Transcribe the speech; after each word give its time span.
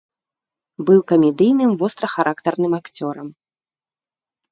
Быў 0.85 0.99
камедыйным 1.11 1.71
вострахарактарным 1.83 2.73
акцёрам. 2.79 3.27